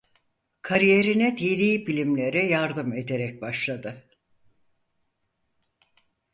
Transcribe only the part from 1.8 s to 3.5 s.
bilimlere yardım ederek